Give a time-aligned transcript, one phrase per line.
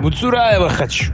[0.00, 1.12] Муцураева хочу.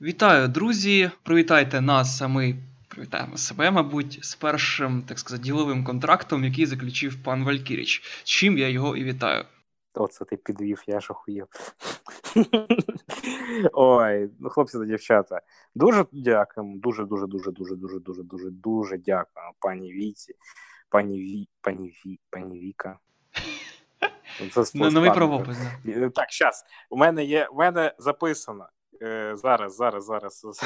[0.00, 1.10] Вітаю, друзі!
[1.22, 2.56] Привітайте нас, а ми
[2.88, 8.02] привітаємо себе, мабуть, з першим, так сказати, діловим контрактом, який заключив пан Валькіріч.
[8.24, 9.44] Чим я його і вітаю.
[9.94, 11.48] Оце ти підвів, я ж охуєв.
[13.72, 15.40] Ой, ну хлопці та дівчата.
[15.74, 16.78] Дуже дякуємо.
[16.78, 20.34] Дуже, дуже, дуже, дуже, дуже, дуже, дуже, дуже дякуємо пані Віці,
[20.88, 22.98] пані Ві, пані Ві, пані Віка.
[24.74, 25.58] Новий правопис.
[26.14, 26.64] Так, зараз.
[26.90, 28.68] У мене є, у мене записано.
[29.02, 30.44] Е, зараз, зараз, зараз.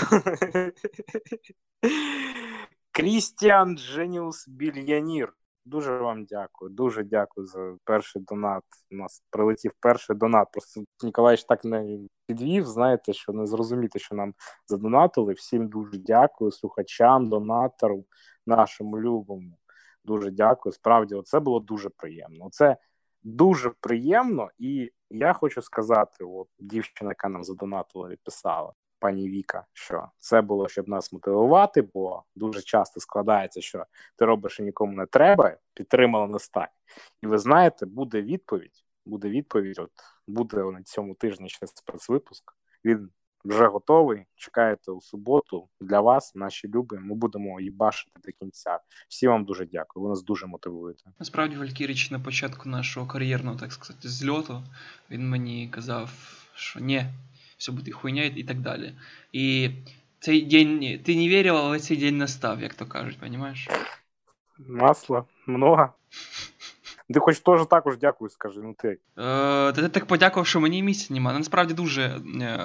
[2.91, 5.33] Крістіан Дженіус Більянір.
[5.65, 6.71] Дуже вам дякую.
[6.71, 8.63] Дуже дякую за перший донат.
[8.91, 10.49] У нас прилетів перший донат.
[10.53, 12.67] Просто Ніколаєш так не підвів.
[12.67, 14.35] Знаєте, що не зрозуміти, що нам
[14.67, 15.33] задонатили.
[15.33, 18.05] Всім дуже дякую, слухачам, донатору,
[18.47, 19.59] нашому любому.
[20.05, 20.73] Дуже дякую.
[20.73, 22.49] Справді, це було дуже приємно.
[22.51, 22.77] Це
[23.23, 28.73] дуже приємно, і я хочу сказати: от дівчина, яка нам задонатила, відписала
[29.05, 34.61] пані Віка, що це було, щоб нас мотивувати, бо дуже часто складається, що ти робиш
[34.61, 36.71] і нікому не треба, підтримала нас так.
[37.23, 38.85] І ви знаєте, буде відповідь.
[39.07, 39.79] Буде відповідь.
[39.79, 39.91] От
[40.27, 42.53] буде на цьому тижні ще спецвипуск.
[42.85, 43.11] Він
[43.45, 44.25] вже готовий.
[44.35, 47.01] Чекаєте у суботу для вас, наші люби.
[47.01, 48.81] Ми будемо їбашити до кінця.
[49.09, 50.05] Всі вам дуже дякую.
[50.05, 51.03] Ви нас дуже мотивуєте.
[51.19, 54.63] Насправді, Валькіріч на початку нашого кар'єрного, так сказати, зльоту
[55.11, 56.11] він мені казав,
[56.55, 57.07] що ні,
[57.59, 58.93] все буде хуйня і так далі.
[59.33, 59.71] І
[60.21, 63.69] цей день ти не вірив, але цей день настав, як то кажуть, розумієш?
[64.69, 65.89] Масла много.
[67.15, 68.99] Ти хоч теж також дякую, скажи, ну ти.
[69.19, 71.39] Е, Ти так подякував, що мені місця немає.
[71.39, 72.61] Насправді дуже е,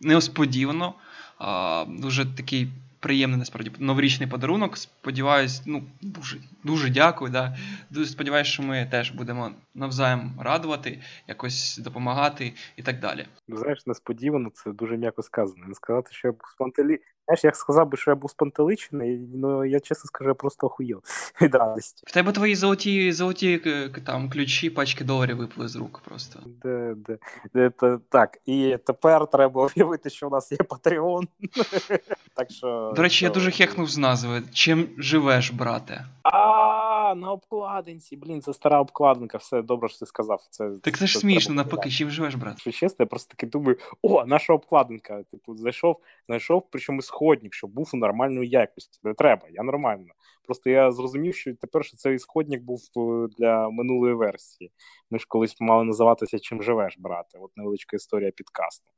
[0.00, 0.94] неосподівано.
[1.40, 2.68] Е, дуже такий
[3.00, 4.76] приємний насправді новорічний подарунок.
[4.76, 7.30] Сподіваюсь, ну дуже дуже дякую.
[7.30, 7.56] Да.
[7.90, 10.98] Дуже сподіваюся, що ми теж будемо навзаєм радувати,
[11.28, 13.26] якось допомагати і так далі.
[13.48, 15.66] Знаєш, несподівано це дуже м'яко сказано.
[15.66, 16.98] Не сказати, що я був спонталі.
[17.28, 21.02] Знаєш, я сказав би, що я був спонтеличений, ну я чесно скажу, я просто охуєв
[21.40, 22.04] від радості.
[22.06, 23.58] В тебе твої золоті золоті
[24.06, 26.40] там ключі, пачки доларів випали з рук просто.
[26.46, 27.18] Де, де,
[27.54, 31.28] де, де, Так, і тепер треба об'явити, що у нас є Патреон.
[32.38, 32.92] Так що.
[32.96, 34.42] До речі, я дуже хекнув з назви.
[34.52, 36.04] Чим живеш, брате?
[36.22, 38.16] А, на обкладинці.
[38.16, 40.46] Блін, це стара обкладинка, все добре, що ти сказав.
[40.50, 42.60] Це Так це ж смішно, навпаки, чим живеш, брат?
[42.60, 45.22] Що чесно, я просто таки думаю, о, наша обкладинка.
[45.22, 45.96] Типу, зайшов,
[46.26, 49.00] знайшов, причому ісходник, щоб був у нормальної якості.
[49.04, 50.12] Не треба, я нормально.
[50.44, 54.70] Просто я зрозумів, що тепер що цей ісходник був е, для минулої версії.
[55.10, 57.38] Ми ж колись мали називатися Чим живеш, брате?
[57.40, 58.90] От невеличка історія підкасту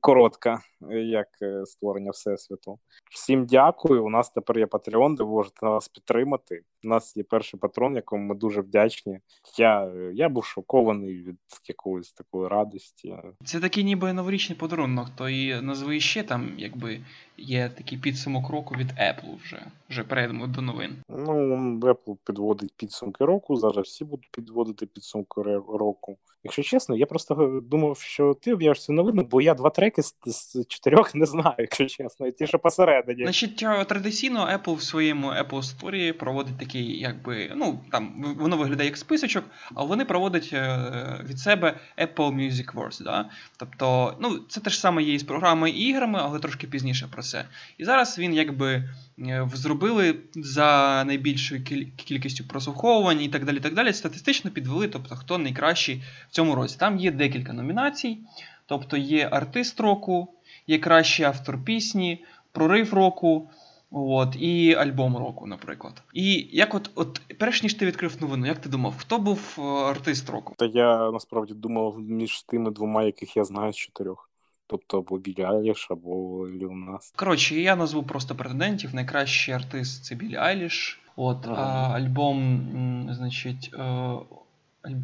[0.00, 2.78] коротка, як е, створення всесвіту.
[3.10, 4.04] Всім дякую.
[4.04, 6.62] У нас тепер є Patreon, де ви можете нас підтримати.
[6.84, 9.18] У нас є перший патрон, якому ми дуже вдячні.
[9.58, 11.38] Я я був шокований від
[11.68, 13.16] якоїсь такої радості.
[13.44, 17.00] Це такий ніби новорічний подарунок, то і назви ще там, якби
[17.36, 19.66] є такий підсумок року від Apple вже.
[19.90, 20.96] Вже перейдемо до новин.
[21.08, 21.34] Ну,
[21.78, 23.56] Apple підводить підсумки року.
[23.56, 26.18] Зараз всі будуть підводити підсумки року.
[26.44, 30.14] Якщо чесно, я просто думав, що ти об'явиш цю новину, бо я два треки з,
[30.26, 32.58] з чотирьох не знаю, якщо чесно, і ті, що
[33.02, 33.32] посередині.
[33.32, 38.96] Значить, традиційно Apple в своєму Apple Store проводить такий, якби, ну там воно виглядає як
[38.96, 39.44] списочок,
[39.74, 43.30] а вони проводять е, від себе Apple Music Awards, Да?
[43.56, 47.08] Тобто, ну, це те ж саме є і з програмою і іграми, але трошки пізніше
[47.10, 47.44] про це.
[47.78, 48.88] І зараз він якби
[49.18, 51.64] е, зробили за найбільшою
[51.96, 53.60] кількістю прослуховувань і так далі.
[53.60, 56.76] так далі, Статистично підвели, тобто хто найкращий в цьому році.
[56.78, 58.18] Там є декілька номінацій,
[58.66, 60.34] тобто є артист року,
[60.66, 63.50] є кращий автор пісні, прорив року.
[63.90, 66.02] От, і альбом року, наприклад.
[66.12, 69.62] І як от, от перш ніж ти відкрив новину, як ти думав, хто був е,
[69.62, 70.54] артист року?
[70.58, 74.30] Та я насправді думав між тими двома, яких я знаю з чотирьох.
[74.66, 77.12] Тобто або Білі Айліш, або Нас.
[77.16, 78.94] Коротше, я назву просто претендентів.
[78.94, 81.00] Найкращий артист це Білі Айліш.
[81.16, 81.90] От ага.
[81.92, 84.18] а, альбом, значить, е,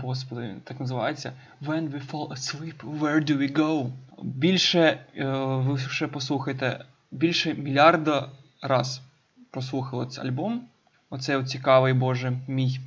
[0.00, 1.32] господи, так називається
[1.66, 3.90] When we fall asleep, where do we go?
[4.22, 6.84] Більше, е, ви ще послухайте,
[7.14, 8.28] більше мільярда
[8.62, 9.00] раз
[9.50, 10.62] прослухали цей альбом.
[11.10, 12.80] Оцей цікавий Боже мій.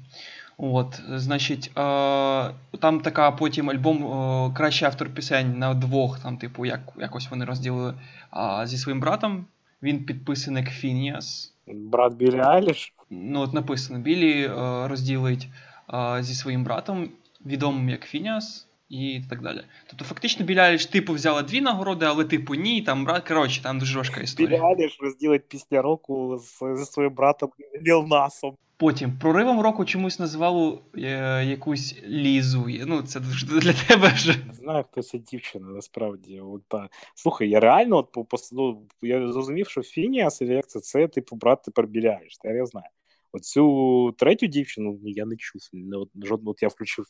[0.58, 6.66] От, Значить, е, там така потім альбом е, кращий автор пісень на двох, там, типу,
[6.66, 9.46] як, якось вони розділили е, зі своїм братом.
[9.84, 11.54] Він підписаний як Фініас.
[11.68, 12.94] Брат Білі Айліш?
[13.10, 15.48] Ну, от написано: Білі е, розділить
[15.94, 17.10] е, зі своїм братом,
[17.46, 18.67] відомим як Фініас.
[18.90, 19.62] І так далі.
[19.88, 23.28] Тобто, фактично, Білі Айліш, типу, взяла дві нагороди, але типу ні, там брат.
[23.28, 24.58] Коротше, там дуже важка історія.
[24.58, 27.50] Білі Айліш розділить після року з, зі своїм братом
[27.88, 28.56] Ліл Насом.
[28.80, 32.66] Потім проривом року чомусь назвали е, якусь лізу.
[32.86, 34.36] Ну, це дуже для тебе вже.
[34.48, 36.40] Не знаю, хто ця дівчина, насправді.
[36.40, 36.90] От, та.
[37.16, 41.62] Слухай, я реально от, по, ну, я зрозумів, що Фініас як це, це типу брат
[41.64, 42.88] тепер Айліш, та я знаю.
[43.32, 45.62] Оцю третю дівчину я не чув.
[45.74, 47.06] Не, от я включив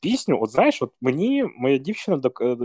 [0.00, 0.38] пісню.
[0.42, 2.56] От знаєш, от мені моя дівчина док, е,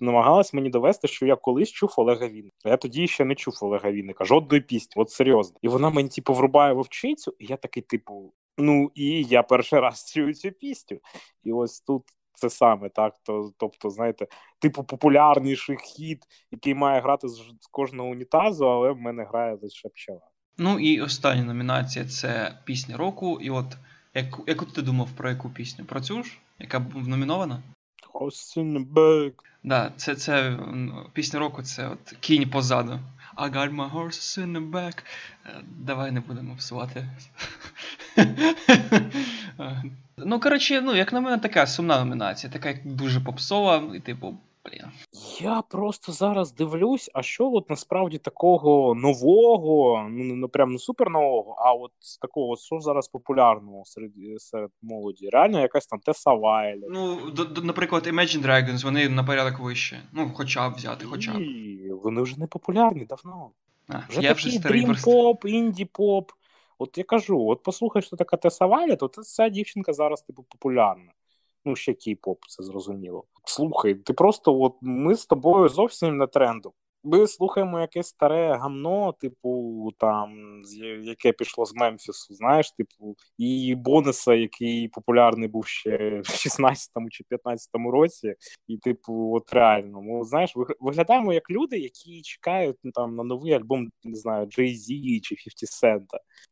[0.00, 2.68] намагалась мені довести, що я колись чув Олега Вінника.
[2.68, 5.58] Я тоді ще не чув Олега Вінника, жодної пісні, от серйозно.
[5.62, 10.12] І вона мені типу врубає вовчицю, і я такий, типу, ну і я перший раз
[10.14, 10.98] чую цю пісню.
[11.44, 12.02] І ось тут.
[12.38, 14.26] Це саме так, то, тобто, знаєте,
[14.58, 20.20] типу популярніший хіт, який має грати з кожного унітазу, але в мене грає лише пчела.
[20.58, 23.38] Ну і остання номінація це пісня року.
[23.40, 23.76] І от
[24.16, 25.84] яку, яку ти думав про яку пісню?
[25.84, 27.62] Про цю ж, яка був номінована?
[28.14, 29.32] Horse in the back.
[29.64, 30.58] Да, це, це
[31.12, 33.00] пісня року, це от кінь позаду.
[33.36, 34.98] I got my horses in the back.
[35.46, 37.08] Е, Давай не будемо псувати.
[39.60, 39.82] Е,
[40.16, 44.38] ну, коротше, ну, як на мене, така сумна номінація, така як дуже попсова, і типу,
[44.64, 44.84] блін.
[45.40, 51.10] Я просто зараз дивлюсь, а що от насправді такого нового, ну не прям не супер
[51.10, 55.28] нового, а от з такого, що зараз популярного серед серед молоді.
[55.28, 56.86] Реально якась там Теса Вайлі.
[56.90, 60.02] Ну, до, до, наприклад, Imagine Dragons, вони на порядок вище.
[60.12, 61.40] Ну, хоча б взяти, хоча б.
[61.40, 63.50] І вони вже не популярні давно.
[63.88, 65.10] А, Вже я такий вже старий дрім просто.
[65.10, 66.32] поп, інді поп.
[66.78, 71.12] От я кажу, от послухай, що така Теса Вайлі, то ця дівчинка зараз типу популярна.
[71.66, 73.24] Ну, ще кей-поп, це зрозуміло.
[73.44, 76.72] Слухай, ти просто от ми з тобою зовсім не тренду.
[77.08, 80.30] Ми слухаємо якесь старе гамно, типу, там,
[81.02, 87.24] яке пішло з Мемфісу, знаєш, типу, і Бонуса, який популярний був ще в 16-му чи
[87.30, 88.34] 15-му році.
[88.66, 93.52] І, типу, от реально, ми, знаєш, виглядаємо як люди, які чекають ну, там на новий
[93.52, 96.06] альбом, не знаю, Jay-Z чи 50 Cent,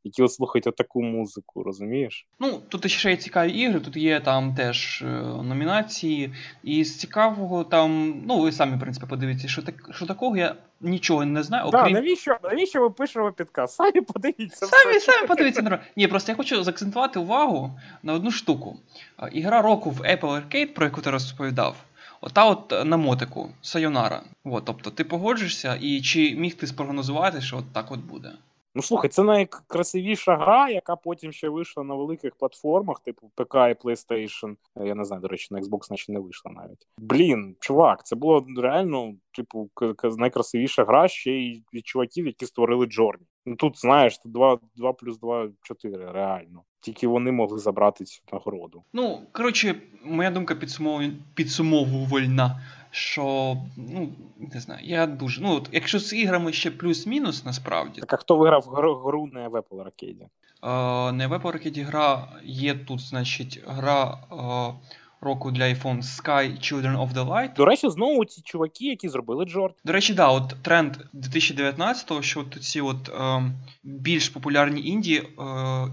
[0.05, 2.29] які от слухають отаку музику, розумієш?
[2.41, 5.07] Ну, тут ще є цікаві ігри, тут є там теж е,
[5.43, 6.35] номінації.
[6.62, 10.55] І з цікавого там, ну, ви самі, в принципі, подивіться, що, так, що такого я
[10.81, 11.94] нічого не знаю, Да, окрім.
[11.94, 13.75] навіщо, навіщо ви пишемо підказ?
[13.75, 14.67] Самі подивіться.
[14.67, 15.12] Самі, все.
[15.12, 18.76] самі подивіться на Ні, просто я хочу заакцентувати увагу на одну штуку.
[19.32, 21.76] Ігра року в Apple Arcade, про яку ти розповідав,
[22.20, 24.23] ота от е, на мотику, Сайонара.
[24.44, 28.31] От, тобто ти погоджуєшся, і чи міг ти спрогнозувати, що от так от буде?
[28.76, 33.87] Ну слухай, це найкрасивіша гра, яка потім ще вийшла на великих платформах, типу ПК і
[33.87, 34.56] PlayStation.
[34.81, 36.88] Е, Я не знаю, до речі, на Xbox наче не вийшла навіть.
[36.99, 39.71] Блін, чувак, це було реально, типу,
[40.17, 43.26] найкрасивіша гра ще й від чуваків, які створили Джорні.
[43.47, 46.62] Ну тут, знаєш, тут 2, 2 плюс 2 4, реально.
[46.81, 48.85] Тільки вони могли забрати цю нагороду.
[48.93, 49.75] Ну, коротше,
[50.05, 52.61] моя думка підсумову- підсумовувальна,
[52.94, 54.12] що, ну,
[54.55, 55.43] не знаю, я дуже.
[55.43, 59.49] Ну, от, якщо з іграми ще плюс-мінус, насправді, Так а хто виграв гру, гру не
[59.49, 60.23] в Apple Arcade?
[61.08, 64.88] Е, не в Apple Arcade гра є тут, значить, гра е,
[65.25, 67.55] року для iPhone Sky Children of the Light.
[67.56, 69.75] До речі, знову ті чуваки, які зробили Джорд.
[69.85, 73.43] До речі, да, от тренд 2019-го, що от ці от е,
[73.82, 75.25] більш популярні інді е,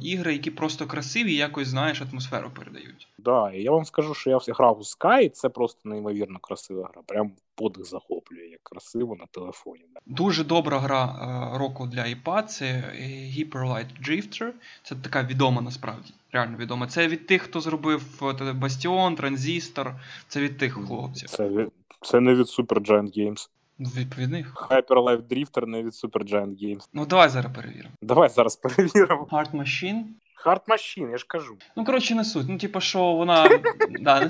[0.01, 3.07] ігри, які просто красиві, і якось, знаєш, атмосферу передають.
[3.17, 7.01] Да, і я вам скажу, що я грав у Sky, це просто неймовірно красива гра.
[7.07, 9.83] Прям подих захоплює, як красиво на телефоні.
[10.05, 14.51] Дуже добра гра е, року для iPad це е, Hyper Light Drifter.
[14.83, 16.13] Це така відома насправді.
[16.31, 16.87] Реально відома.
[16.87, 19.93] Це від тих, хто зробив е, Bastion, Transistor.
[20.27, 21.29] Це від тих хлопців.
[21.29, 21.69] Це, від-
[22.01, 23.49] це не від Super Giant Games.
[23.79, 24.67] Ну, Відповідних.
[24.69, 26.89] Hyper Life Drifter не від Super Giant Games.
[26.93, 27.93] Ну давай зараз перевіримо.
[28.01, 29.27] Давай зараз перевіримо.
[29.31, 30.01] Hard Machine.
[30.45, 31.57] Hard Machine, я ж кажу.
[31.75, 32.45] Ну, коротше, не суть.
[32.49, 33.49] Ну, типу, що вона.
[34.01, 34.29] да, не.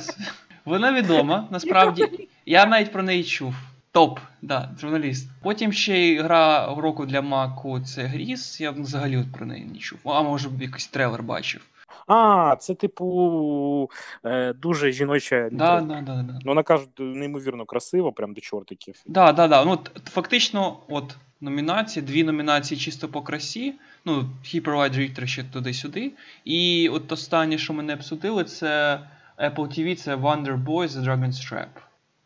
[0.65, 2.27] Вона відома, насправді.
[2.45, 3.53] Я навіть про неї чув.
[3.91, 5.29] Топ, да, журналіст.
[5.43, 8.61] Потім ще й гра року для Маку це Гріс.
[8.61, 9.99] Я взагалі от про неї не чув.
[10.05, 11.61] А може б якийсь трейлер бачив.
[12.07, 13.89] А, це типу
[14.25, 15.49] е, дуже жіноча.
[15.51, 16.33] Да, да, да, да.
[16.33, 18.95] Ну, вона кажуть, неймовірно красиво, прям до чортиків.
[19.05, 19.65] Да, да, да.
[19.65, 19.79] Ну,
[20.09, 23.73] фактично, от номінації, дві номінації чисто по красі.
[24.05, 26.11] Ну, Hyper Light Drifter ще туди-сюди.
[26.45, 28.99] І от останнє, що ми не обсудили, це
[29.39, 31.67] Apple TV, це Wonder Boy The Dragon's Trap.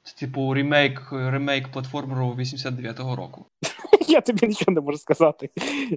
[0.03, 3.45] Це, типу, ремейк, ремейк платформеру 89-го року.
[4.07, 5.49] Я тобі нічого не можу сказати.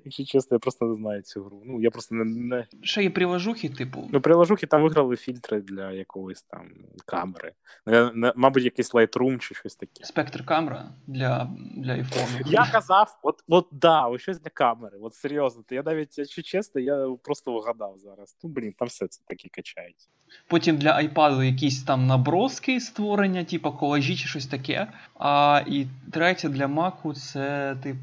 [0.04, 1.62] Якщо чесно, я просто не знаю цю гру.
[1.64, 2.24] Ну, я просто не.
[2.24, 2.66] не...
[2.82, 4.08] Ще є приложухи, типу.
[4.12, 6.70] Ну, приложухи там виграли фільтри для якогось там
[7.06, 7.52] камери.
[7.86, 10.04] Ну, мабуть, якийсь Lightroom чи щось таке.
[10.04, 12.42] Спектр камера для для iPhone.
[12.46, 14.98] Я казав, от от да, ось щось для камери.
[15.00, 18.36] От серйозно, я навіть, якщо чесно, я просто вгадав зараз.
[18.42, 20.08] Ну, блін, там все це таке качається.
[20.46, 24.86] Потім для iPad якісь там наброски створення, типу колажі чи щось таке.
[25.14, 27.97] А і третє для Mac це, типу,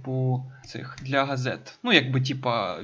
[0.65, 1.79] цих для газет.
[1.83, 2.79] Ну, якби, типа,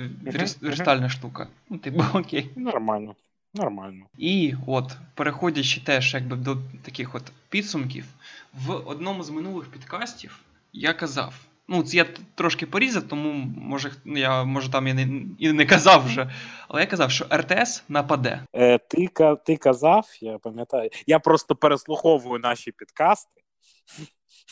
[0.61, 1.47] верстальна штука.
[1.69, 2.49] Ну, типу, окей.
[2.55, 3.15] Нормально.
[3.53, 4.05] Нормально.
[4.17, 8.05] І от, переходячи теж якби до таких от підсумків,
[8.53, 10.39] в одному з минулих підкастів
[10.73, 11.33] я казав.
[11.67, 16.05] Ну, це я трошки порізав, тому може я може там і не і не казав
[16.05, 16.31] вже.
[16.67, 18.43] Але я казав, що РТС нападе.
[18.55, 19.09] Е, Ти
[19.45, 20.89] ти казав, я пам'ятаю.
[21.07, 23.41] Я просто переслуховую наші підкасти.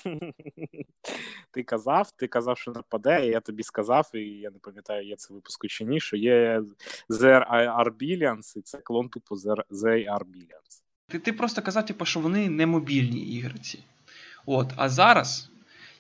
[1.52, 5.16] Ти казав, ти казав, що нападе, і я тобі сказав, і я не пам'ятаю, є
[5.16, 6.64] це випуску чи ні, що є
[7.10, 10.82] ZR Billions, і це клон типу ZR Billions.
[11.08, 13.84] Ти ти просто казав, типу, що вони не мобільні ігриці.
[14.46, 15.50] От, А зараз,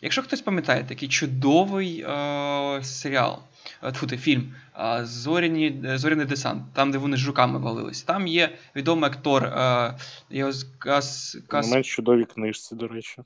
[0.02, 3.40] якщо хтось пам'ятає такий чудовий е- серіал,
[3.84, 4.54] е, тьфу, фільм
[5.02, 9.96] Зоряні, е, Зоряний десант, там, де вони з жуками валились, там є відомий актор е-
[10.30, 11.72] його Кас, Кас...
[11.72, 13.18] Менш чудові книжці, до речі.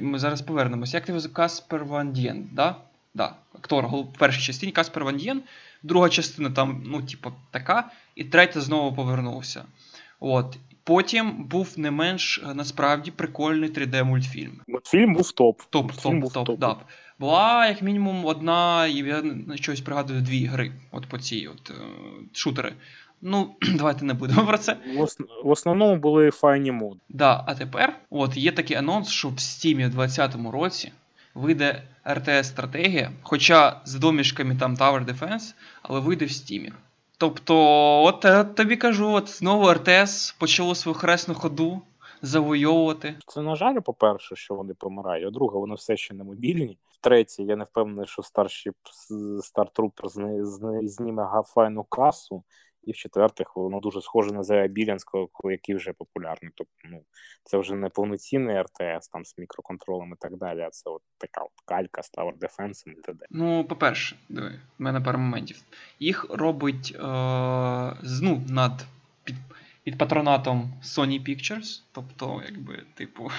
[0.00, 0.96] Ми зараз повернемося.
[0.96, 2.76] Як ти його Каспер Ван Дієн, да?
[3.14, 5.42] Да, актор в першій частині Каспер Ван Дієн,
[5.82, 9.64] друга частина там, ну, типу, така, і третя знову повернувся.
[10.20, 10.56] От.
[10.84, 14.50] Потім був не менш е, насправді прикольний 3D-мультфільм.
[14.68, 15.62] Мультфільм був топ.
[15.70, 16.58] Топ, Мультфільм топ, був топ, топ.
[16.58, 16.76] Да.
[17.18, 21.70] Була, як мінімум, одна, і я на щось пригадую дві гри от по цій от
[21.70, 21.74] е,
[22.32, 22.72] шутери.
[23.22, 24.76] Ну, давайте не будемо про це.
[25.44, 27.00] В основному були файні моди.
[27.08, 30.92] Да, а тепер от є такий анонс, що в Steam в 2020 році
[31.34, 36.72] вийде rts стратегія хоча з домішками там Tower Defense, але вийде в Steam.
[37.22, 37.56] Тобто,
[38.04, 41.80] от я тобі кажу, от знову РТС почало свою хресну ходу
[42.22, 43.14] завойовувати.
[43.26, 45.26] Це на жаль, по-перше, що вони помирають.
[45.26, 46.78] А друге, вони все ще не мобільні.
[47.00, 48.70] Третє, я не впевнений, що старші
[49.42, 50.08] Стартрупер
[50.82, 52.42] зніме гафайну касу.
[52.84, 56.52] І в-четвертих, воно дуже схоже на Зея Білянського, який вже популярний.
[56.54, 57.02] Тобто, ну,
[57.44, 61.40] це вже не повноцінний РТС там з мікроконтролем і так далі, а це от така
[61.40, 63.26] от калька з Tower Defense і т.д.
[63.30, 65.62] Ну, по-перше, диви, в мене пару моментів.
[66.00, 67.02] Їх робить е,
[68.22, 68.86] ну, над
[69.24, 69.36] під,
[69.82, 73.30] під патронатом Sony Pictures, тобто, якби, типу,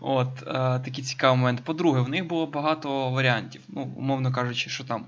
[0.00, 0.52] от, е,
[0.84, 1.64] такий цікавий момент.
[1.64, 3.62] По-друге, в них було багато варіантів.
[3.68, 5.06] Ну, умовно кажучи, що там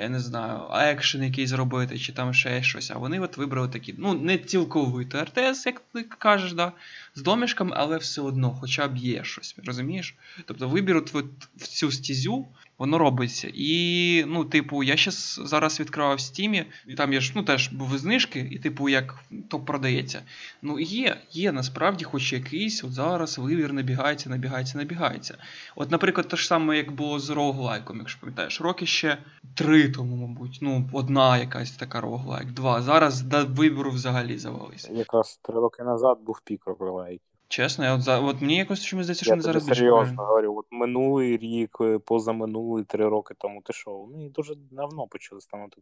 [0.00, 2.90] я не знаю, екшен якийсь зробити, чи там ще щось.
[2.90, 6.72] А вони от вибрали такі, ну, не цілковито РТС, як ти кажеш, да,
[7.14, 9.56] з домішками, але все одно, хоча б є щось.
[9.64, 10.14] Розумієш?
[10.44, 11.12] Тобто вибір от
[11.56, 12.46] в цю стізю
[12.78, 13.50] воно робиться.
[13.54, 17.68] І, ну, типу, я щас зараз відкривав в стімі, і там є ж ну, теж
[17.68, 20.22] були знижки, і, типу, як то продається.
[20.62, 25.38] Ну, є, є насправді, хоч якийсь, от зараз вибір набігається, набігається, набігається.
[25.76, 29.18] От, наприклад, те ж саме, як було з роглайком, якщо пам'ятаєш, роки ще
[29.54, 30.58] три тому, мабуть.
[30.60, 32.82] Ну, одна якась така роглайк, два.
[32.82, 34.92] Зараз до вибору взагалі завалися.
[34.92, 37.27] Якраз три роки назад був пік роглайків.
[37.48, 40.22] Чесно, я от за от мені якось чомусь здається, що я не зараз більше серйозно
[40.22, 40.56] говорю.
[40.56, 45.76] От минулий рік, е, позаминулий три роки тому ти що, вони дуже давно почали ставати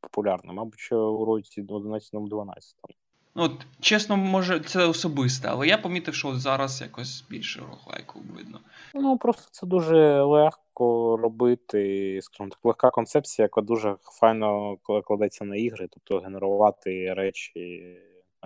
[0.00, 2.74] популярними, мабуть, що у році 11-12.
[3.34, 8.20] Ну, от, чесно, може, це особисте, але я помітив, що от зараз якось більше роглайку
[8.36, 8.60] видно.
[8.94, 15.56] Ну, просто це дуже легко робити, скажімо так, легка концепція, яка дуже файно кладеться на
[15.56, 17.52] ігри, тобто генерувати речі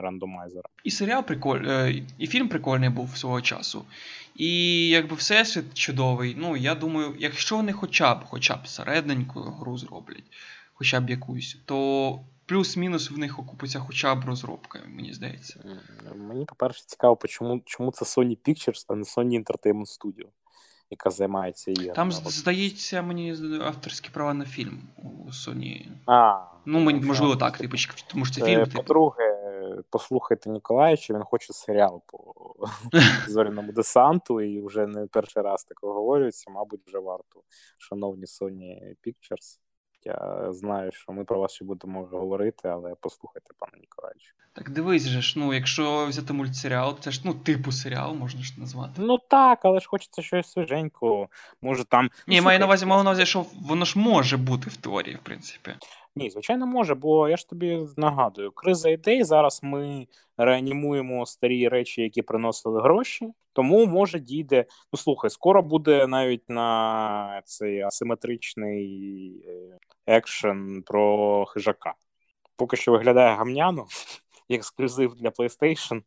[0.00, 0.68] рандомайзера.
[0.84, 3.84] І серіал прикольний, і фільм прикольний був свого часу.
[4.34, 6.36] І якби всесвіт чудовий.
[6.38, 10.24] Ну, я думаю, якщо вони хоча б хоча б середненьку гру зроблять,
[10.74, 15.64] хоча б якусь, то плюс-мінус в них окупиться хоча б розробка, мені здається.
[16.16, 20.26] Мені, по-перше, цікаво, чому чому це Sony Pictures, а не Sony Entertainment Studio,
[20.90, 21.94] яка займається іграми.
[21.94, 25.86] Там, здається, мені авторські права на фільм у Sony.
[26.06, 27.76] А, Ну, мені, можливо, так, типу,
[28.06, 28.64] тому що це фільм.
[28.64, 28.76] Типу.
[28.76, 29.39] По-друге,
[29.90, 32.34] послухайте Ніколаєвича, він хоче серіал по
[33.28, 37.42] зоряному десанту, і вже не перший раз таке говорюється, мабуть, вже варто,
[37.78, 39.58] шановні Sony Pictures.
[40.04, 44.34] Я знаю, що ми про вас ще будемо говорити, але послухайте, пане Ніколаєвич.
[44.52, 48.60] Так дивись же ж, ну якщо взяти мультсеріал, це ж ну типу серіал можна ж
[48.60, 48.92] назвати.
[48.96, 51.28] Ну так, але ж хочеться щось свіженького.
[51.62, 52.10] Може там.
[52.26, 55.20] Ні, маю на увазі, маю на увазі, що воно ж може бути в теорії, в
[55.22, 55.74] принципі.
[56.16, 59.24] Ні, звичайно, може, бо я ж тобі нагадую, криза ідей.
[59.24, 63.32] Зараз ми реанімуємо старі речі, які приносили гроші.
[63.52, 64.64] Тому може дійде.
[64.92, 71.94] Ну слухай, скоро буде навіть на цей асиметричний е, екшен про хижака.
[72.56, 73.86] Поки що виглядає гамняно,
[74.50, 76.02] ексклюзив для PlayStation,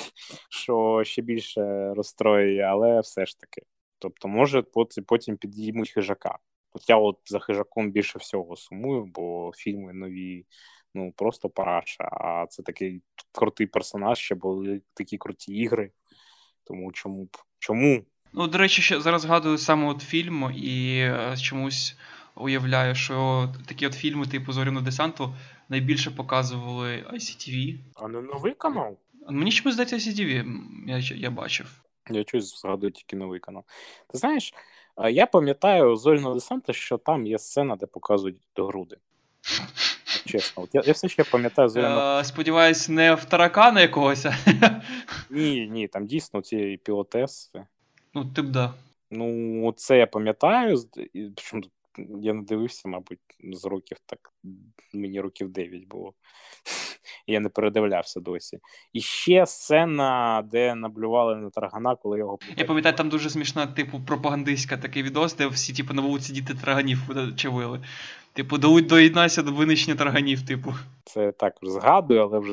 [0.50, 3.62] що ще більше розстроює, але все ж таки.
[3.98, 4.62] Тобто, може,
[5.06, 6.38] потім підіймуть хижака.
[6.72, 10.46] От я от за хижаком більше всього сумую, бо фільми нові,
[10.94, 12.04] ну просто параша.
[12.04, 15.90] А це такий крутий персонаж, ще були такі круті ігри.
[16.64, 18.04] Тому чому б чому?
[18.32, 21.96] Ну, до речі, ще зараз згадую саме от фільм і е, чомусь
[22.34, 25.34] уявляю, що такі от фільми, типу Зоряного десанту,
[25.68, 27.78] найбільше показували ICTV.
[27.94, 28.96] А не новий канал?
[29.28, 31.82] Мені чомусь здається, ICTV, я я бачив.
[32.10, 33.64] Я щось згадую тільки новий канал.
[34.10, 34.54] Ти знаєш,
[35.10, 38.96] я пам'ятаю Зоряного десанта, що там є сцена, де показують груди.
[40.26, 41.70] Чесно, от я я все ще пам'ятаю.
[41.76, 44.26] Е, Сподіваюсь, не в таракана якогось.
[45.30, 47.66] Ні, ні, там дійсно ці пілотеси.
[48.14, 48.74] Ну, тип да.
[49.10, 50.78] Ну, це я пам'ятаю.
[51.36, 51.62] Причому
[52.20, 53.18] я не дивився, мабуть,
[53.52, 54.32] з років так,
[54.94, 56.14] мені років 9 було.
[57.32, 58.58] Я не передивлявся досі.
[58.92, 62.38] І ще сцена, де наблювали на таргана, коли його.
[62.56, 66.54] Я пам'ятаю, там дуже смішна, типу, пропагандистська такий відос, де всі, типу, на вулиці діти
[66.54, 66.98] тарганів
[67.36, 67.80] чавили.
[68.32, 70.74] Типу, доєднайся до винищення тарганів, типу.
[71.04, 72.52] Це також згадую, але вже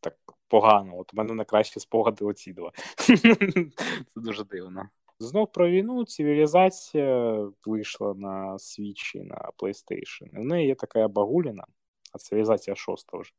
[0.00, 0.14] так
[0.48, 0.98] погано.
[0.98, 2.72] От у мене найкращі спогади оці два.
[2.96, 4.88] Це дуже дивно.
[5.18, 10.40] Знов про війну цивілізація вийшла на свічі на PlayStation.
[10.40, 11.64] В неї є така багуліна,
[12.12, 13.32] а цивілізація шоста вже.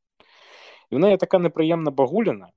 [0.92, 2.48] І в неї така неприємна багуліна,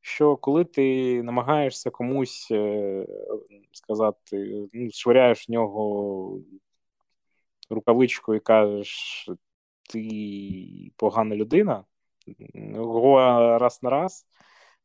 [0.00, 3.06] що коли ти намагаєшся комусь е,
[3.72, 6.38] сказати, ну, швиряєш в нього
[7.70, 9.28] рукавичку і кажеш,
[9.90, 11.84] ти погана людина,
[13.58, 14.26] раз на раз,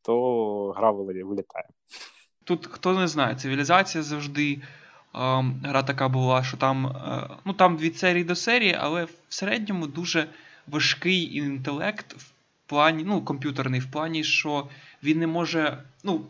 [0.02, 1.68] то гра вилітає.
[2.44, 4.62] Тут хто не знає, цивілізація завжди.
[5.64, 9.88] Гра така була, що там е, ну там від серії до серії, але в середньому
[9.88, 10.28] дуже
[10.68, 12.35] важкий інтелект в
[12.68, 14.68] плані, ну, комп'ютерний в плані, що
[15.04, 16.26] він не може ну,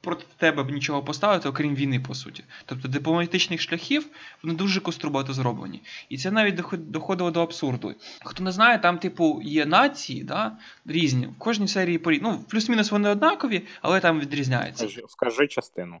[0.00, 2.44] проти тебе нічого поставити, окрім війни, по суті.
[2.66, 4.06] Тобто дипломатичних шляхів
[4.42, 5.82] вони дуже кострубато зроблені.
[6.08, 7.94] І це навіть доходило до абсурду.
[8.24, 11.26] Хто не знає, там, типу, є нації, да, різні.
[11.26, 12.20] В кожній серії порі...
[12.22, 14.88] Ну, плюс-мінус вони однакові, але там відрізняються.
[15.08, 16.00] Скажи частину.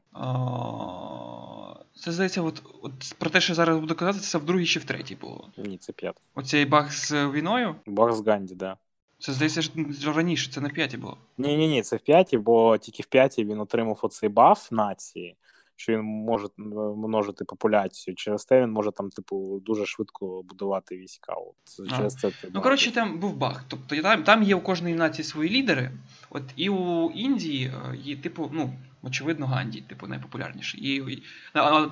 [1.94, 4.84] Це здається, от, от про те, що зараз буду казати, це в другій чи в
[4.84, 5.48] третій було.
[5.56, 6.22] Ні, це п'ятий.
[6.34, 7.74] Оцей баг з війною?
[7.86, 8.58] Баг з Ганді, так.
[8.58, 8.76] Да.
[9.18, 9.62] Це здається,
[10.00, 11.16] що раніше, це на п'яті було.
[11.38, 15.36] Ні, ні, ні, це в п'яті, бо тільки в п'яті він отримав оцей баф нації,
[15.76, 16.46] що він може
[16.96, 18.14] множити популяцію.
[18.14, 21.32] Через те він може там, типу, дуже швидко будувати війська.
[21.32, 23.64] От через це Ну, коротше, там був баг.
[23.68, 25.90] Тобто там там є у кожної нації свої лідери.
[26.30, 30.80] От і у Індії е, є, типу, ну, очевидно, Ганді, типу, найпопулярніший.
[30.96, 31.22] І,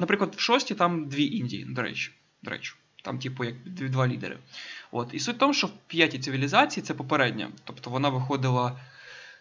[0.00, 2.12] Наприклад, в шості там дві Індії, до речі.
[2.42, 2.74] До речі.
[3.06, 4.38] Там, типу, як два лідери.
[4.92, 5.14] От.
[5.14, 7.50] І суть в тому, що в п'ятій цивілізації це попередня.
[7.64, 8.68] Тобто вона виходила.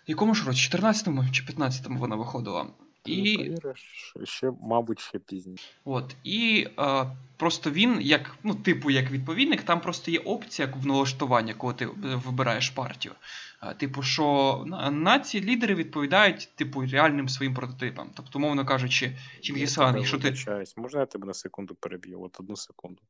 [0.08, 0.70] В якому ж році?
[0.72, 2.68] 14-му чи 15-му вона виходила.
[3.06, 3.38] І...
[3.38, 5.66] Повіриш, ще, мабуть, ще пізніше.
[5.86, 6.16] От.
[6.24, 7.06] І е,
[7.38, 11.86] просто він, як, ну, типу, як відповідник, там просто є опція в налаштування, коли ти
[12.04, 13.16] вибираєш партію.
[13.64, 18.10] Е, типу, що нації лідери відповідають, типу, реальним своїм прототипам.
[18.14, 20.34] Тобто, мовно кажучи, Чингісхан, якщо ти.
[20.78, 22.22] Можна я тебе на секунду переб'ю?
[22.22, 23.02] От одну секунду.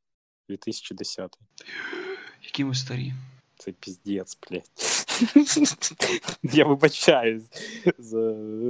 [0.50, 1.38] 2010.
[2.44, 3.14] Які ми старі.
[3.58, 4.70] Це піздець, блядь.
[6.44, 7.44] Я вибачаюсь
[7.98, 8.18] за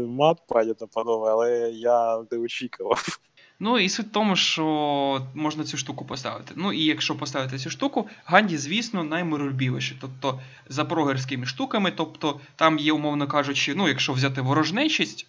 [0.08, 3.20] мат, пані та панове, але я не очікував.
[3.60, 6.54] Ну і суть в тому, що можна цю штуку поставити.
[6.56, 9.98] Ну і якщо поставити цю штуку, Ганді, звісно, наймиролюбівіші.
[10.02, 15.28] Тобто за прогерськими штуками, тобто там є, умовно кажучи, ну, якщо взяти ворожнечість,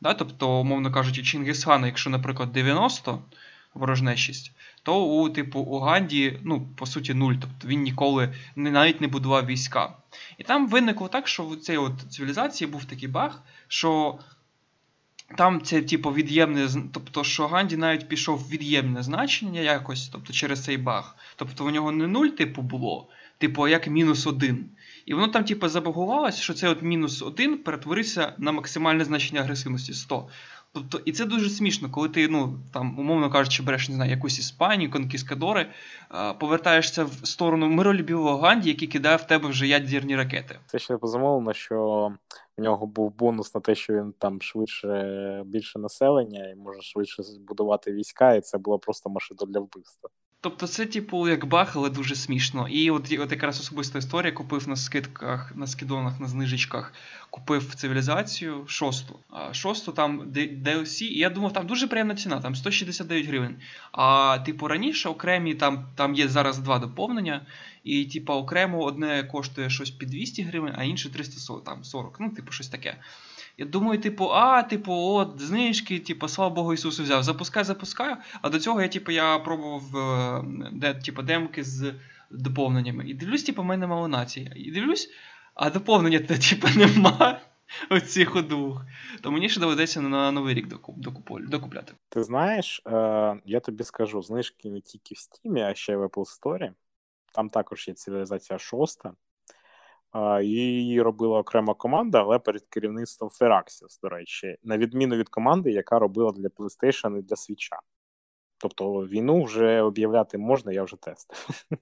[0.00, 3.22] да, тобто, умовно кажучи, Чингисхана, якщо, наприклад, 90
[3.74, 4.52] ворожнечість,
[4.82, 7.34] то у типу у Ганді, ну, по суті, нуль.
[7.40, 9.94] Тобто він ніколи не, навіть не будував війська.
[10.38, 14.18] І там виникло так, що в цій от цивілізації був такий баг, що
[15.36, 20.76] там це, типу, від'ємне, тобто, що Ганді навіть пішов від'ємне значення якось, тобто через цей
[20.76, 21.16] баг.
[21.36, 24.70] Тобто у нього не нуль, типу, було, типу, як мінус один.
[25.06, 29.94] І воно там, типу, забагувалося, що цей от мінус один перетворився на максимальне значення агресивності
[29.94, 30.28] 100.
[30.72, 34.38] Тобто, і це дуже смішно, коли ти, ну там, умовно кажучи, береш не знаю, якусь
[34.38, 35.66] Іспанію, конкіскадори,
[36.38, 40.58] повертаєшся в сторону миролюбівого Ганді, який кидає в тебе вже ядерні ракети.
[40.66, 42.10] Це ще безумовно, що
[42.56, 47.22] в нього був бонус на те, що він там швидше більше населення і може швидше
[47.22, 50.10] збудувати війська, і це була просто машина для вбивства.
[50.40, 52.68] Тобто це, типу, як баг, але дуже смішно.
[52.68, 56.92] І от от якраз особиста історія купив на скидках, на скидонах, на знижечках,
[57.30, 59.18] купив цивілізацію шосту.
[59.52, 63.56] Шосту там DLC, і я думав, там дуже приємна ціна, там 169 гривень.
[63.92, 67.46] А, типу, раніше окремі там там є зараз два доповнення,
[67.84, 72.16] і, типу, окремо одне коштує щось під 200 гривень, а інше 340.
[72.20, 72.96] Ну, типу, щось таке.
[73.58, 77.22] Я думаю, типу, а, типу, от, знижки, типу, слава Богу, Ісусу взяв.
[77.22, 78.16] Запускаю, запускаю.
[78.42, 81.94] А до цього я, типу, я пробував е, де, типу, демки з
[82.30, 83.04] доповненнями.
[83.08, 84.52] І дивлюсь, типу, в мене мало нації.
[84.56, 85.10] І дивлюсь,
[85.58, 87.40] а доповнення то, типу, нема
[87.90, 88.84] оцих двох.
[89.22, 90.68] То мені ще доведеться на новий рік
[91.48, 91.92] докупляти.
[92.08, 92.90] Ти знаєш, е,
[93.44, 96.72] я тобі скажу, знижки не тільки в Steam, а ще й в Apple Store.
[97.32, 99.12] Там також є цивілізація шоста.
[100.42, 105.98] Її робила окрема команда, але перед керівництвом Firaxis, до речі, на відміну від команди, яка
[105.98, 107.68] робила для PlayStation і для Switch.
[108.58, 111.66] Тобто війну вже об'являти можна, я вже тестив.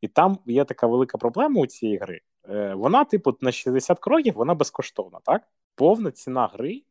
[0.00, 2.20] І там є така велика проблема у цієї гри.
[2.48, 5.42] Е, вона, типу, на 60 кроків вона безкоштовна, так?
[5.74, 6.82] Повна ціна гри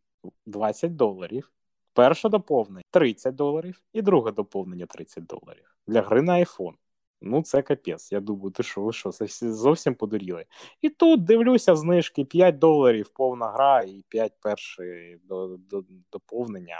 [0.45, 1.51] 20 доларів.
[1.93, 6.73] Перше доповнення 30 доларів, і друге доповнення 30 доларів для гри на iPhone.
[7.21, 8.11] Ну, це капець.
[8.11, 10.45] Я думаю, ти що, ви що, це зовсім подуріли.
[10.81, 16.79] І тут дивлюся знижки 5 доларів, повна гра, і 5 перше до, до, доповнення,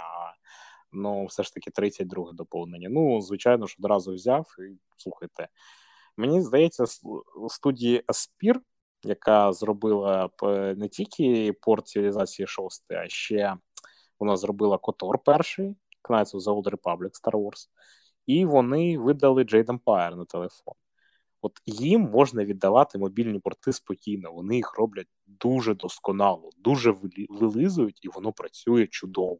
[0.92, 2.88] ну, все ж таки 32 доповнення.
[2.88, 5.48] Ну, звичайно ж, одразу взяв і слухайте.
[6.18, 6.84] Мені здається,
[7.48, 8.60] студії Aspir,
[9.02, 10.30] яка зробила
[10.76, 13.56] не тільки порт цивілізації 6, а ще
[14.20, 15.76] вона зробила Котор перший,
[16.08, 17.68] Knights of the Old Republic Star Wars
[18.28, 20.74] і вони видали Jade Empire на телефон.
[21.40, 26.94] От їм можна віддавати мобільні порти спокійно, вони їх роблять дуже досконало, дуже
[27.28, 29.38] вилизують, і воно працює чудово.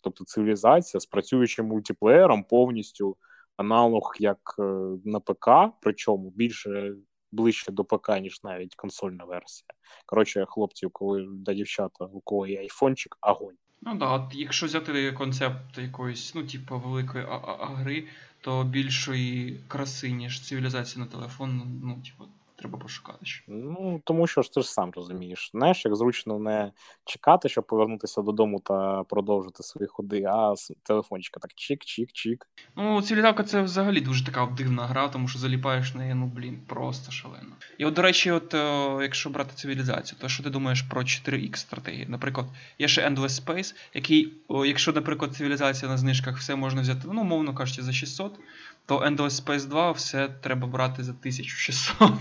[0.00, 3.16] Тобто цивілізація з працюючим мультиплеєром повністю
[3.56, 4.62] аналог як е,
[5.04, 5.48] на ПК,
[5.80, 6.94] причому більше
[7.32, 9.68] ближче до ПК, ніж навіть консольна версія.
[10.06, 13.56] Коротше, хлопців, коли да дівчата, у кого є айфончик, агонь.
[13.82, 17.26] Ну да, от якщо взяти концепт якоїсь, ну, типу, великої
[17.60, 18.06] гри,
[18.40, 23.26] то більшої краси, ніж цивілізація на телефон, ну, типу, треба пошукати.
[23.26, 23.44] ще.
[23.48, 25.50] Ну тому що ж ти ж сам розумієш.
[25.52, 26.72] Знаєш, як зручно не
[27.04, 32.38] чекати, щоб повернутися додому та продовжити свої ходи, а телефончика так чик-чик-чик.
[32.76, 37.12] Ну, цивілізавка це взагалі дуже така дивна гра, тому що заліпаєш неї, ну блін, просто
[37.12, 37.56] шалено.
[37.78, 41.56] І от, до речі, от о, якщо брати цивілізацію, то що ти думаєш про 4X
[41.56, 42.06] стратегії?
[42.08, 42.46] Наприклад,
[42.78, 47.24] є ще Endless Space, який, о, якщо, наприклад, цивілізація на знижках все можна взяти, ну,
[47.24, 48.40] мовно кажучи, за 600
[48.86, 52.12] то Endless Space 2 все треба брати за 1600.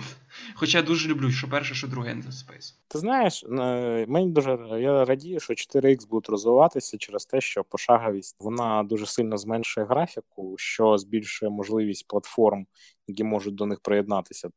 [0.55, 2.73] Хоча я дуже люблю, що перше, що друге Endless Space.
[2.87, 8.35] Ти знаєш, е, мені дуже я радію, що 4X будуть розвиватися через те, що пошаговість
[8.39, 12.65] вона дуже сильно зменшує графіку, що збільшує можливість платформ,
[13.07, 14.49] які можуть до них приєднатися.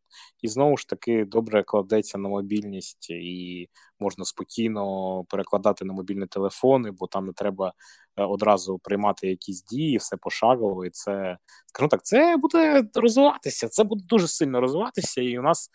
[0.42, 3.68] І знову ж таки добре кладеться на мобільність, і
[4.00, 7.72] можна спокійно перекладати на мобільні телефони, бо там не треба
[8.16, 10.84] е, одразу приймати якісь дії, все пошагово.
[10.86, 13.68] І це скажу так, це буде розвиватися.
[13.68, 15.67] Це буде дуже сильно розвиватися, і у нас.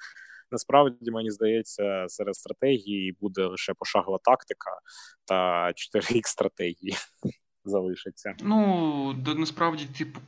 [0.51, 4.71] Насправді мені здається, серед стратегії буде лише пошагова тактика
[5.25, 6.95] та 4 х стратегії
[7.65, 8.35] залишиться.
[8.39, 10.19] Ну насправді, типу,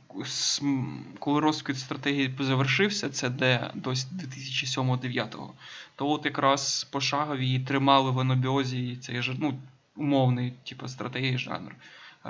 [1.18, 5.48] коли розквіт стратегії завершився, це де до 2007-2009,
[5.96, 9.58] то от якраз пошагові тримали в анобіозі цей ну,
[9.96, 11.74] умовний, типу, стратегії жанр.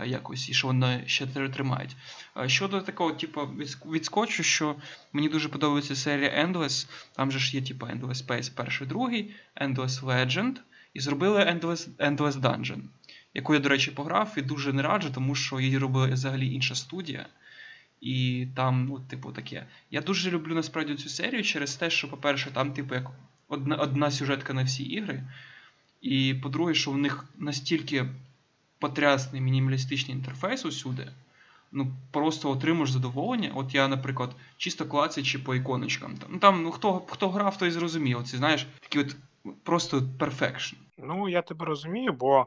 [0.04, 1.96] Якось і що вони ще тримають.
[2.46, 3.40] Щодо такого, типу,
[3.87, 4.76] відскочу, що
[5.12, 6.88] мені дуже подобається серія Endless.
[7.12, 10.54] Там же ж є, типу, Endless Space перший, другий, Endless Legend,
[10.94, 12.80] і зробили Endless Endless Dungeon
[13.37, 16.74] яку я, до речі, пограв і дуже не раджу, тому що її робила взагалі інша
[16.74, 17.26] студія.
[18.00, 19.66] І там, ну, типу, таке.
[19.90, 23.11] Я дуже люблю насправді цю серію через те, що, по-перше, там, типу, як
[23.48, 25.22] одна одна сюжетка на всі ігри.
[26.00, 28.06] І по-друге, що в них настільки
[28.78, 31.08] потрясний мінімалістичний інтерфейс усюди.
[31.72, 33.52] Ну, просто отримуєш задоволення.
[33.54, 36.14] От я, наприклад, чисто клацячи по іконочкам.
[36.28, 38.24] Ну там ну, хто хто грав, той зрозумів.
[38.24, 39.16] Це знаєш, такий от
[39.62, 40.76] просто перфекшн.
[40.98, 42.46] Ну, я тебе розумію, бо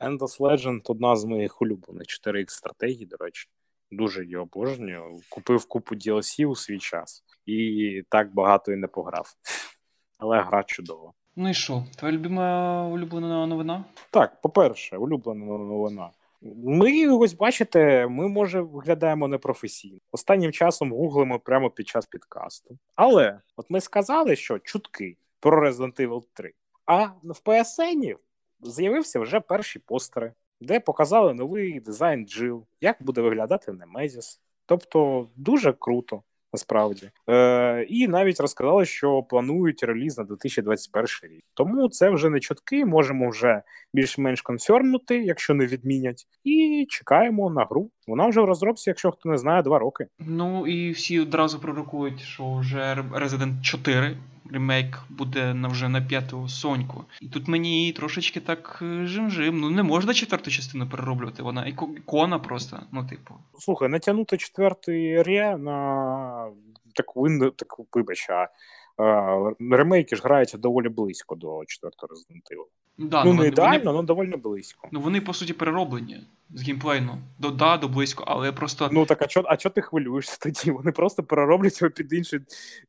[0.00, 3.48] Endless Legend одна з моїх улюблених 4X стратегій, до речі.
[3.90, 5.20] Дуже її обожнюю.
[5.28, 9.34] Купив купу DLC у свій час і так багато і не пограв.
[10.18, 11.12] Але гра чудова.
[11.36, 11.84] Ну і що?
[11.96, 13.84] Твоя любима улюблена новина?
[14.10, 16.10] Так, по-перше, улюблена новина.
[16.64, 19.98] Ми ось бачите, ми може виглядаємо непрофесійно.
[20.12, 22.78] Останнім часом гуглимо прямо під час підкасту.
[22.94, 26.52] Але от ми сказали, що чутки про Resident Evil 3.
[26.86, 28.16] А в PSN
[28.60, 34.40] з'явився вже перші постери, де показали новий дизайн Джил, як буде виглядати Немезіс.
[34.66, 36.22] Тобто дуже круто.
[36.52, 41.44] Насправді Е, і навіть розказали, що планують реліз на 2021 рік.
[41.54, 42.84] Тому це вже не чутки.
[42.84, 43.62] Можемо вже
[43.94, 47.90] більш-менш конфермнути, якщо не відмінять, і чекаємо на гру.
[48.06, 50.06] Вона вже в розробці, якщо хто не знає, два роки.
[50.18, 54.16] Ну і всі одразу пророкують, що вже Resident 4
[54.52, 57.04] ремейк буде на вже на п'яту соньку.
[57.20, 59.60] І тут мені трошечки так е, жим-жим.
[59.60, 61.42] Ну не можна четверту частину перероблювати.
[61.42, 62.82] Вона ікона просто.
[62.92, 63.34] Ну, типу.
[63.58, 66.50] Слухай, натягнути четвертий ре на
[66.94, 68.48] таку так вибач, а
[69.70, 72.66] ремейки ж граються доволі близько до четвертого Evil.
[72.98, 74.88] Да, ну, ну не ідеально, але доволі близько.
[74.92, 76.20] Ну вони, по суті, перероблені
[76.54, 77.18] з геймплейну.
[77.38, 78.88] До да, до близько, але просто.
[78.92, 80.70] Ну так, а чо, а чо ти хвилюєшся тоді?
[80.76, 82.40] Вони просто перероблять його під інший,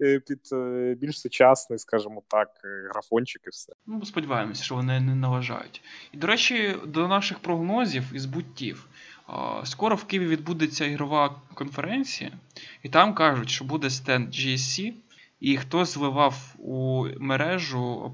[0.02, 3.74] е, під е, більш сучасний, скажімо так, е, графончик і все.
[3.86, 5.82] Ну, сподіваємося, що вони не налажають.
[6.12, 8.88] І, до речі, до наших прогнозів і збуттів.
[9.64, 12.32] Скоро в Києві відбудеться ігрова конференція,
[12.84, 14.94] і там кажуть, що буде стенд GSC,
[15.40, 18.12] і хто зливав у мережу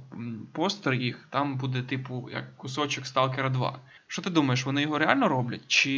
[0.51, 3.79] постер їх, там буде, типу, як кусочок Сталкера 2.
[4.07, 5.89] Що ти думаєш, вони його реально роблять чи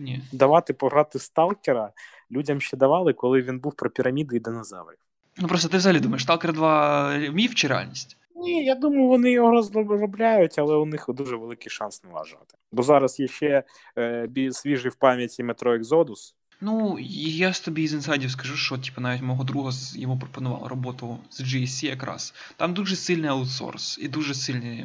[0.00, 0.22] ні?
[0.32, 1.90] Давати пограти Сталкера
[2.30, 4.98] людям ще давали, коли він був про піраміди і динозаврів.
[5.36, 8.16] Ну просто ти взагалі думаєш, Сталкер 2 міф чи реальність?
[8.36, 12.54] Ні, я думаю, вони його розробляють, але у них дуже великий шанс налажати.
[12.72, 13.62] Бо зараз є ще
[13.98, 16.34] е, свіжий в пам'яті Метро Екзодус.
[16.60, 21.18] Ну, я з тобі з інсайдів скажу, що типу, навіть мого друга йому пропонував роботу
[21.30, 22.34] з GSC якраз.
[22.56, 24.84] Там дуже сильний аутсорс і дуже сильні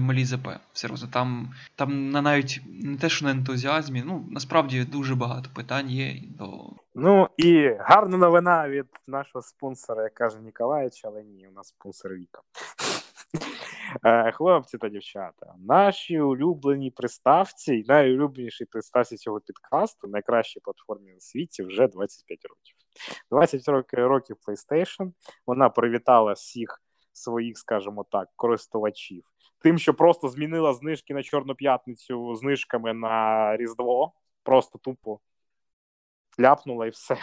[0.00, 0.48] малі ЗП.
[0.72, 5.90] Серйозно, там там на навіть не те, що на ентузіазмі, ну насправді дуже багато питань
[5.90, 6.70] є до.
[6.94, 12.12] Ну і гарна новина від нашого спонсора, як каже Ніколаєч, але ні, у нас спонсор
[12.12, 12.40] Віка.
[14.04, 21.62] Е, хлопці та дівчата, наші улюблені приставці, найулюбленіші приставці цього підкасту, найкращій платформі на світі
[21.62, 22.76] вже 25 років.
[23.30, 25.12] 20 років PlayStation.
[25.46, 26.82] Вона привітала всіх
[27.12, 29.24] своїх, скажімо так, користувачів.
[29.58, 34.12] Тим, що просто змінила знижки на Чорну п'ятницю знижками на Різдво.
[34.42, 35.20] Просто тупо
[36.40, 37.16] ляпнула і все.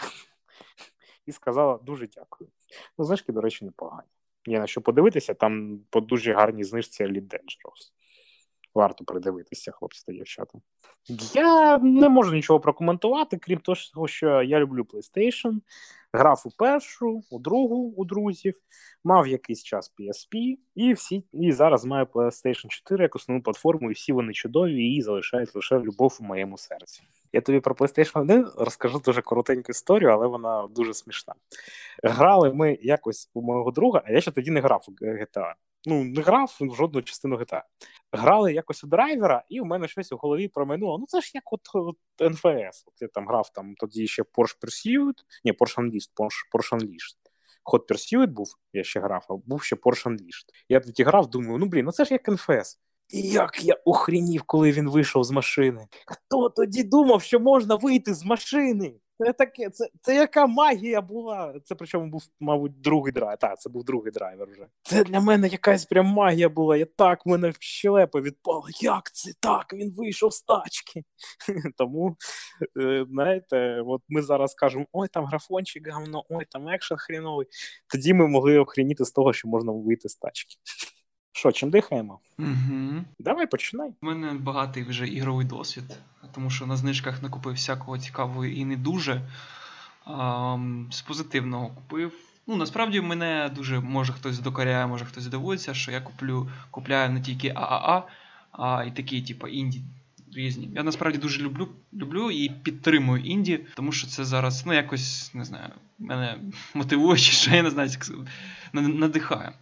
[1.26, 2.50] І сказала дуже дякую.
[2.98, 4.08] Ну, знижки, до речі, непогані.
[4.46, 7.92] Є на що подивитися, там по дуже гарній знижці Elite Dangerous.
[8.74, 10.58] Варто придивитися, хлопці та дівчата.
[11.34, 15.60] Я не можу нічого прокоментувати, крім того, що я люблю PlayStation.
[16.12, 18.54] Грав у першу, у другу у друзів,
[19.04, 23.94] мав якийсь час PSP, і всі, і зараз маю PlayStation 4 як основну платформу, і
[23.94, 27.02] всі вони чудові, і залишають лише любов у моєму серці.
[27.34, 31.34] Я тобі про PlayStation 1 розкажу дуже коротеньку історію, але вона дуже смішна.
[32.02, 35.52] Грали ми якось у мого друга, а я ще тоді не грав у GTA.
[35.84, 37.62] Ну, не грав в жодну частину GTA.
[38.12, 40.98] Грали якось у драйвера, і у мене щось у голові проминуло.
[40.98, 42.84] Ну, це ж як от, от НФС.
[42.86, 47.16] От я там грав там тоді ще Porsche Pursuit, ні, Porsche Unleashed, Porsche, Porsche Unleashed.
[47.72, 50.46] Hot Pursuit був, я ще грав, а був ще Porsche Unleashed.
[50.68, 52.80] Я тоді грав, думаю, ну блін, ну це ж як НФС.
[53.08, 55.86] І як я охренів, коли він вийшов з машини.
[56.06, 58.94] Хто тоді думав, що можна вийти з машини?
[59.18, 61.54] Це таке, це це яка магія була.
[61.64, 63.38] Це причому був, мабуть, другий драйвер.
[63.38, 64.66] Так, це був другий драйвер вже.
[64.82, 66.76] Це для мене якась прям магія була.
[66.76, 68.68] Я так мене щелепа відпала.
[68.80, 69.72] Як це так?
[69.72, 71.04] Він вийшов з тачки.
[71.76, 72.16] Тому,
[72.80, 77.46] е, знаєте, от ми зараз кажемо: ой, там графончик гавно, ой, там екшен хріновий.
[77.92, 80.56] Тоді ми могли охреніти з того, що можна вийти з тачки.
[81.36, 82.18] Що, чим дихаємо?
[82.38, 83.04] Угу.
[83.18, 83.90] Давай починай.
[84.02, 85.84] У мене багатий вже ігровий досвід,
[86.34, 89.20] тому що на знижках накупив всякого цікавого і не дуже.
[90.04, 90.58] А,
[90.90, 92.12] з позитивного купив.
[92.46, 97.20] Ну, насправді мене дуже, може хтось докоряє, може хтось дивується, що я куплю, купляю не
[97.20, 98.02] тільки ААА,
[98.52, 99.82] а й такі, типу, інді
[100.34, 100.70] різні.
[100.74, 105.44] Я насправді дуже люблю люблю і підтримую інді, тому що це зараз ну, якось не
[105.44, 106.38] знаю, мене
[106.74, 107.90] мотивує, чи що я не знаю,
[108.72, 109.52] надихає.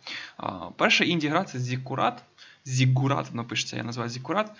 [0.76, 2.22] Перша інді-гра це Зікурат.
[2.64, 4.52] Зігурат, напишеться, я називаю Зікурат.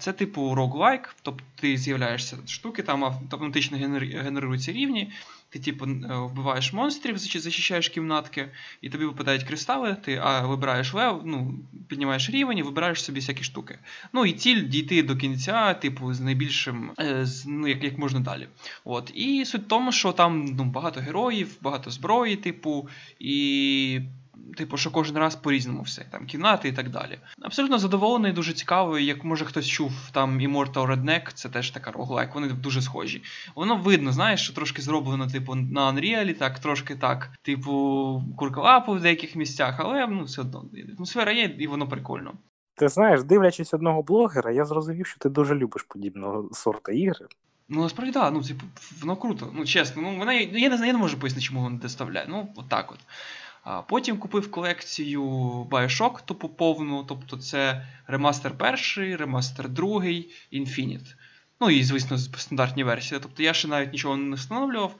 [0.00, 3.78] Це типу роглайк, тобто ти з'являєшся штуки, там автоматично
[4.22, 5.12] генеруються рівні,
[5.50, 8.48] ти типу е, вбиваєш монстрів, захищаєш кімнатки,
[8.80, 11.58] і тобі випадають кристали, ти а, вибираєш лев, ну,
[11.88, 13.78] піднімаєш рівень і вибираєш собі всякі штуки.
[14.12, 18.20] Ну і ціль дійти до кінця, типу, з найбільшим, е, з, ну, як як можна
[18.20, 18.48] далі.
[18.84, 19.12] От.
[19.14, 24.00] І суть в тому, що там ну, багато героїв, багато зброї, типу, і
[24.56, 27.18] Типу, що кожен раз по-різному все, там кімнати і так далі.
[27.42, 29.06] Абсолютно задоволений, дуже цікавий.
[29.06, 33.22] Як може хтось чув там Immortal Redneck, це теж така роглайк, вони дуже схожі.
[33.54, 39.00] Воно видно, знаєш, що трошки зроблено, типу, на Unreal, так, трошки так, типу, куркалапу в
[39.00, 40.64] деяких місцях, але ну, все одно
[40.96, 42.32] атмосфера є, і воно прикольно.
[42.74, 47.26] Ти знаєш, дивлячись одного блогера, я зрозумів, що ти дуже любиш подібного сорта ігри.
[47.68, 48.64] Ну, насправді, так, да, ну, типу,
[49.00, 49.50] воно круто.
[49.54, 52.26] Ну, чесно, ну, вона, я не знаю, я не можу пояснити, чому воно доставляє.
[52.28, 52.98] Ну, отак от.
[53.48, 53.49] А
[53.88, 55.22] Потім купив колекцію
[55.70, 61.14] Bioshock, тупо повну, тобто це ремастер перший, ремастер другий, Infinite.
[61.60, 63.20] Ну і, звісно, стандартні версії.
[63.22, 64.94] Тобто я ще навіть нічого не встановлював.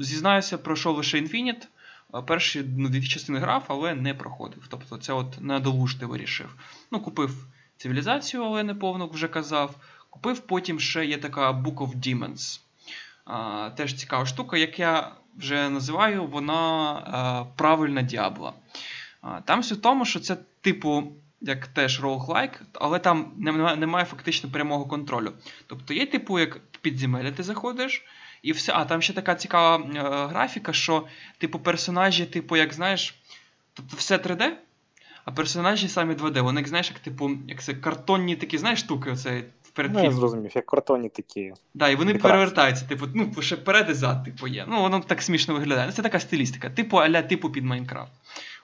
[0.00, 1.66] Зізнаюся, пройшов лише Infinite.
[2.26, 4.66] Перші ну, дві частини грав, але не проходив.
[4.70, 6.56] Тобто це от надолужти вирішив.
[6.90, 9.76] Ну, купив цивілізацію, але не повну вже казав.
[10.10, 12.60] Купив потім ще є така Book of Demons.
[13.24, 16.54] А, Теж цікава штука, як я вже називаю, вона
[16.92, 18.52] а, правильна діабла.
[19.44, 24.50] Там все в тому, що це, типу, як теж roguelike, але там немає, немає фактично
[24.50, 25.32] прямого контролю.
[25.66, 28.04] Тобто є, типу, як підземелля ти заходиш.
[28.42, 31.06] І все, а там ще така цікава е, графіка, що,
[31.38, 33.14] типу, персонажі, типу, як знаєш,
[33.74, 34.50] тобто все 3D,
[35.24, 36.40] а персонажі самі 2D.
[36.40, 40.52] Вони, знаєш, як типу, як це картонні такі, знаєш, штуки, оце перед Ну, я зрозумів,
[40.54, 41.52] як картонні такі.
[41.74, 42.28] Да, і вони Прекрасно.
[42.30, 44.64] перевертаються, типу, ну, ще перед і зад, типу, є.
[44.68, 45.92] Ну, воно так смішно виглядає.
[45.92, 48.12] Це така стилістика, типу аля типу під Майнкрафт.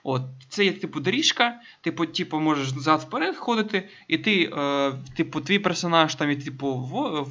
[0.03, 5.41] От, Це є типу доріжка, типу, типу, можеш зад вперед ходити, і ти, е, типу,
[5.41, 6.73] твій персонаж там і типу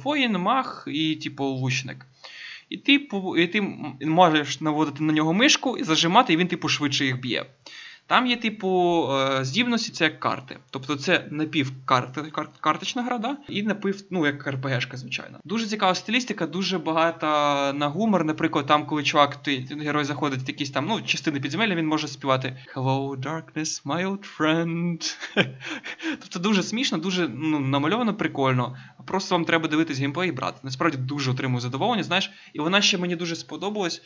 [0.03, 2.05] воїн, мах і типу лучник.
[2.69, 3.61] І ти і ти
[4.01, 7.45] можеш наводити на нього мишку і зажимати, і він, типу, швидше їх б'є.
[8.11, 10.57] Там є, типу, е, здібності, це як карти.
[10.69, 13.37] Тобто це напівкарточна гра, да?
[13.49, 15.39] і напів, ну, як РПГшка, звичайно.
[15.43, 17.27] Дуже цікава стилістика, дуже багато
[17.77, 18.23] на гумор.
[18.23, 22.07] Наприклад, там, коли чувак, ти, герой заходить в якісь там ну, частини підземелля, він може
[22.07, 25.17] співати Hello, darkness, my old friend.
[26.19, 28.77] тобто дуже смішно, дуже ну, намальовано, прикольно.
[29.05, 30.59] Просто вам треба дивитись геймплей і брати.
[30.63, 34.01] Насправді дуже отримую задоволення, знаєш, і вона ще мені дуже сподобалась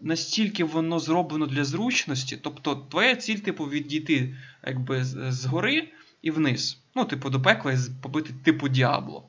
[0.00, 4.36] настільки воно зроблено для зручності, тобто твоя ціль, типу, відійти
[4.66, 5.88] якби згори
[6.22, 6.78] і вниз.
[6.94, 9.28] Ну, типу, до пекла і побити типу Діабло.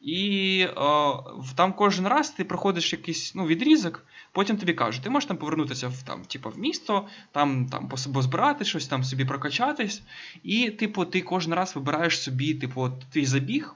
[0.00, 1.24] І о,
[1.56, 5.88] там кожен раз ти проходиш якийсь ну, відрізок, потім тобі кажуть, ти можеш там повернутися
[5.88, 10.02] в там, типу, в місто, там там збирати щось, там собі прокачатись.
[10.42, 13.74] І, типу, ти кожен раз вибираєш собі, типу, твій забіг,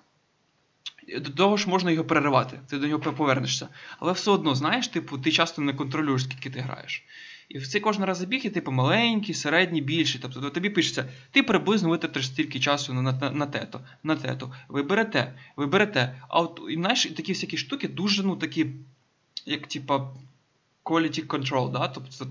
[1.21, 3.69] до того ж можна його переривати, ти до нього повернешся.
[3.99, 7.05] Але все одно, знаєш, типу, ти часто не контролюєш, скільки ти граєш.
[7.49, 10.21] І в цей кожен раз забіг є типу маленький, середній, більший.
[10.21, 14.53] Тобто тобі пишеться, ти приблизно витратиш стільки часу на на, на тето, на тето.
[14.69, 16.23] Ви берете, ви берете.
[16.29, 18.67] А от і знаєш, такі всякі штуки дуже, ну, такі,
[19.47, 20.11] як типа
[20.85, 21.89] quality control, да?
[21.89, 22.27] тобто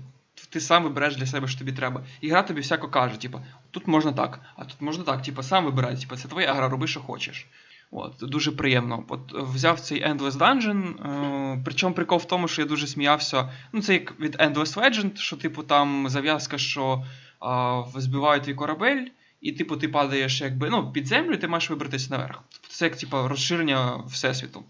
[0.50, 2.04] ти сам вибереш для себе, що тобі треба.
[2.20, 5.22] І гра тобі всяко каже, типу, тут можна так, а тут можна так.
[5.22, 7.46] Типу, сам вибирай, типу, це твоя гра, роби, що хочеш.
[7.90, 9.04] От, Дуже приємно.
[9.08, 11.06] От, Взяв цей Endless Dungeon.
[11.54, 13.52] Е, причому прикол в тому, що я дуже сміявся.
[13.72, 17.04] Ну, це як від Endless Legend, що, типу, там зав'язка, що
[17.42, 19.06] е, збивають твій корабель,
[19.40, 22.42] і, типу, ти падаєш якби, ну, під землю, і ти маєш вибратися наверх.
[22.52, 24.64] Тобто це як типу, розширення Всесвіту.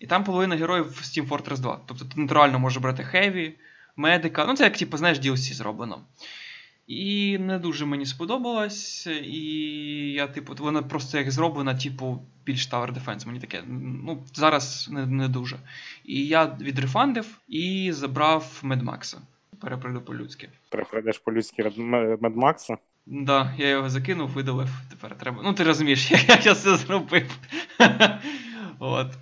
[0.00, 1.80] І там половина героїв в Steam Fortress 2.
[1.86, 3.54] Тобто ти натурально можеш брати Хеві,
[3.96, 4.44] медика.
[4.44, 6.00] Ну, це як, типу, знаєш, DLC зроблено.
[6.88, 9.06] І не дуже мені сподобалось.
[9.06, 9.40] І
[10.12, 13.26] я, типу, вона просто як зроблена, типу, більш Tower Defense.
[13.26, 13.62] Мені таке.
[14.04, 15.56] Ну, зараз не не дуже.
[16.04, 19.18] І я відрефандив і забрав Медмакса.
[19.60, 20.48] Переприйду по-людськи.
[20.70, 21.72] Переприйдеш по-людськи
[22.20, 22.74] Медмакса?
[22.74, 24.68] Так, да, я його закинув, видалив.
[24.90, 25.40] Тепер треба.
[25.44, 27.38] Ну, ти розумієш, як я це зробив.
[28.80, 29.12] От.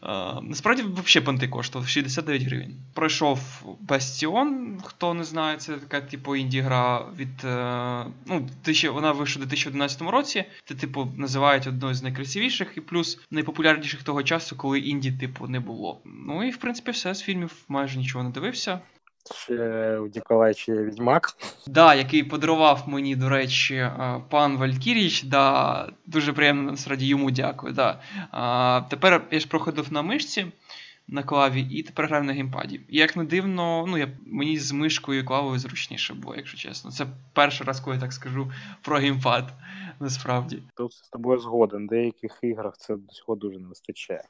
[0.00, 2.74] А, Насправді, взагалі понти коштував 69 гривень.
[2.94, 3.40] Пройшов
[3.80, 7.44] Бастіон, хто не знає, це така, типу, інді-гра від.
[7.44, 8.48] Е, ну,
[8.92, 10.44] Вона вийшла у 2011 році.
[10.64, 15.60] Це, типу, називають одною з найкрасивіших і плюс найпопулярніших того часу, коли інді, типу, не
[15.60, 16.00] було.
[16.04, 18.80] Ну і в принципі все з фільмів майже нічого не дивився.
[20.00, 21.36] У Ніколаєчі Відьмак.
[21.66, 25.22] Да, який подарував мені, до речі, е, пан Валькіріч.
[25.22, 27.72] Да, Дуже приємно насправді йому дякую.
[27.72, 28.00] Да.
[28.30, 30.46] А, Тепер я ж проходив на мишці
[31.10, 32.80] на клаві, і тепер граю на геймпаді.
[32.88, 36.90] І як не дивно, ну я мені з мишкою і клавою зручніше було, якщо чесно.
[36.90, 39.52] Це перший раз, коли я так скажу про геймпад.
[40.00, 40.62] Насправді.
[40.74, 41.86] Тут з тобою згоден.
[41.86, 44.22] В деяких іграх це до цього дуже не вистачає.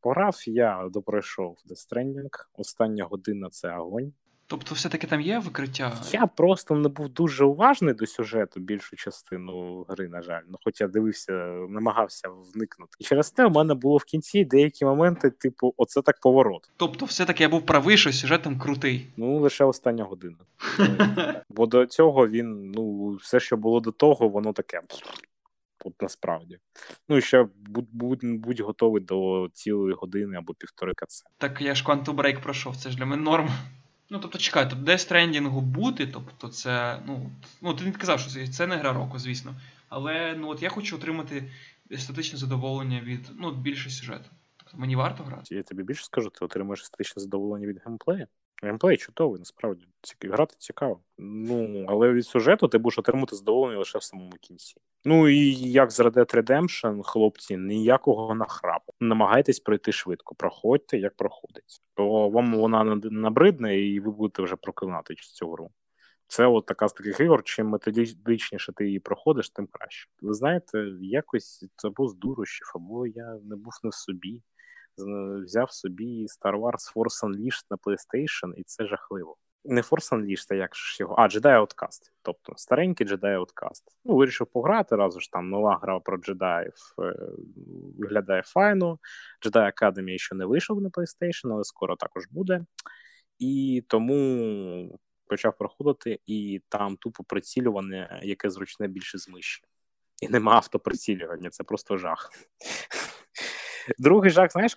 [0.00, 2.46] Пограв я допройшов Death Stranding.
[2.54, 4.12] Остання година це огонь.
[4.50, 5.92] Тобто, все-таки там є викриття?
[6.12, 10.42] Я просто не був дуже уважний до сюжету більшу частину гри, на жаль.
[10.48, 11.32] Ну, хоч я дивився,
[11.68, 12.90] намагався вникнути.
[12.98, 16.70] І через те у мене було в кінці деякі моменти, типу, оце так поворот.
[16.76, 19.12] Тобто, все-таки я був правий, що сюжет там крутий.
[19.16, 20.36] Ну, лише остання година.
[21.48, 24.80] Бо до цього він, ну, все, що було до того, воно таке.
[25.84, 26.58] От насправді.
[27.08, 31.24] Ну і ще будь, будь, будь готовий до цілої години або півтори каце.
[31.38, 33.48] Так я ж Quantum Break пройшов, це ж для мене норм.
[34.10, 37.02] Ну, тобто, чекай, тобто де стрендінгу бути, тобто це.
[37.06, 37.30] Ну,
[37.62, 39.54] ну ти не казав, що це не гра року, звісно.
[39.88, 41.50] Але ну, от я хочу отримати
[41.90, 44.30] естетичне задоволення від ну, більше сюжету.
[44.74, 45.54] Мені варто грати.
[45.54, 48.26] Я тобі більше скажу, ти отримуєш естетичне задоволення від геймплею.
[48.62, 49.86] Геймплей чудовий, насправді.
[50.02, 51.00] Ці- Грати цікаво.
[51.18, 54.76] Ну, але від сюжету ти будеш отримати задоволення лише в самому кінці.
[55.04, 58.92] Ну і як з Red Dead Redemption, хлопці, ніякого нахрапу.
[59.00, 60.34] Намагайтесь пройти швидко.
[60.34, 61.82] Проходьте, як проходить.
[61.94, 65.70] То вам вона набридне, і ви будете вже проклинати цю гру.
[66.26, 70.10] Це от така з таких ігор, чим методичніше ти її проходиш, тим краще.
[70.22, 74.42] Ви знаєте, якось це або з дурощів, або я не був не в собі.
[75.44, 79.36] Взяв собі Star Wars Force Unleashed на PlayStation, і це жахливо.
[79.64, 81.14] Не Force Unleashed, а як ж його?
[81.18, 82.10] А, Jedi Outcast.
[82.22, 83.82] Тобто старенький Jedi Outcast.
[84.04, 87.14] Ну, вирішив пограти, разу ж там нова гра про джедаїв е,
[87.98, 88.98] виглядає файно.
[89.46, 92.64] Jedi Academy ще не вийшов на PlayStation, але скоро також буде.
[93.38, 99.62] І тому почав проходити, і там тупо прицілювання, яке зручне більше з миші.
[100.22, 102.30] І нема автоприцілювання, це просто жах.
[103.98, 104.76] Другий жах, знаєш,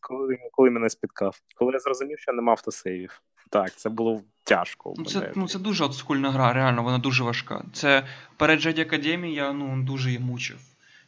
[0.00, 1.40] коли, коли мене спіткав?
[1.54, 3.22] Коли я зрозумів, що нема автосейвів.
[3.50, 4.94] Так, це було тяжко.
[4.96, 7.64] Ну, це, ну, це дуже отскульна гра, реально, вона дуже важка.
[7.72, 10.58] Це перед Academy я ну, дуже її мучив.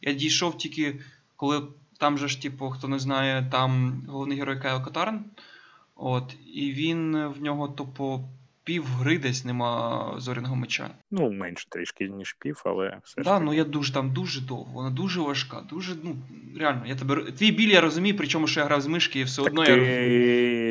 [0.01, 0.99] Я дійшов тільки,
[1.35, 1.61] коли
[1.99, 5.25] там же ж, типу, хто не знає, там головний герой Кайл Катарн.
[5.95, 8.29] От, і він в нього, типу,
[8.69, 10.89] пів гри десь нема зоряного меча.
[11.11, 13.45] Ну, менше трішки, ніж пів, але все ж Да, таки.
[13.45, 16.15] ну я дуже там дуже довго, вона дуже важка, дуже, ну,
[16.59, 17.31] реально, я тебе.
[17.31, 19.75] Твій біль я розумію, причому що я грав з мишки, і все Так одно я
[19.75, 19.99] розумію.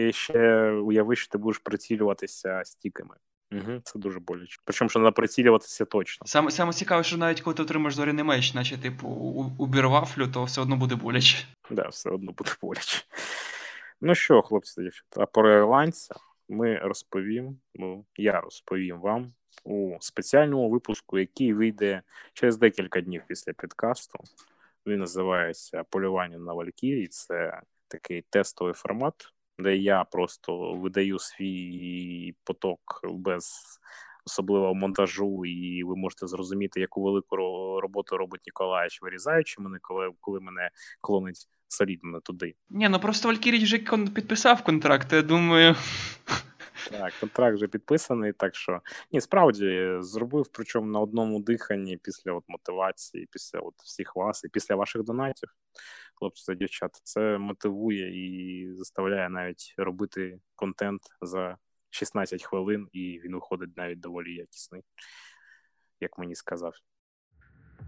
[0.09, 3.15] ти ще уяви, що ти будеш прицілюватися стіками.
[3.53, 4.59] Угу, це дуже боляче.
[4.65, 6.27] Причому, що треба прицілюватися точно.
[6.27, 10.27] Саме, саме цікаве, що навіть коли ти отримаєш зоряний меч, наче типу у- убір вафлю,
[10.29, 11.39] то все одно буде боляче.
[11.71, 13.03] Да, все одно буде боляче.
[14.01, 16.15] Ну що, хлопці та дівчата, а про ірландця
[16.49, 19.33] ми розповім, ну, я розповім вам
[19.65, 24.19] у спеціальному випуску, який вийде через декілька днів після підкасту.
[24.87, 27.09] Він називається Полювання на Валькірії.
[27.09, 29.15] Це такий тестовий формат,
[29.59, 33.79] де я просто видаю свій поток без
[34.29, 37.37] особливого монтажу, і ви можете зрозуміти, яку велику
[37.81, 40.71] роботу робить Ніколаєч, вирізаючи мене, коли, коли мене
[41.01, 42.55] клонить солідно туди.
[42.71, 43.79] Ні, ну просто Валькірій вже
[44.15, 45.77] підписав контракт, я думаю.
[46.91, 48.81] Так, контракт вже підписаний, так що
[49.13, 54.49] ні, справді зробив, причому на одному диханні після от мотивації, після от всіх вас і
[54.49, 55.49] після ваших донатів,
[56.15, 61.57] хлопці та дівчата, це мотивує і заставляє навіть робити контент за
[61.91, 64.83] 16 хвилин, і він виходить навіть доволі якісний,
[66.01, 66.73] як мені сказав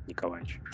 [0.08, 0.60] Ніколаєвич.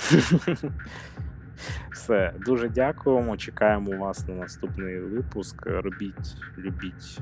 [1.93, 3.37] Все, дуже дякуємо.
[3.37, 5.67] Чекаємо вас на наступний випуск.
[5.67, 7.19] Робіть, любіть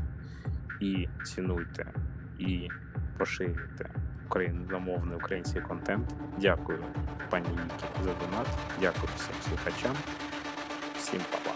[0.81, 1.93] і цінуйте,
[2.39, 2.69] і
[3.19, 3.91] поширюйте
[4.27, 6.15] україномовний український контент.
[6.39, 6.85] Дякую,
[7.31, 8.47] пані Нікі, за донат.
[8.81, 9.97] Дякую всім слухачам.
[10.97, 11.55] Всім па-па.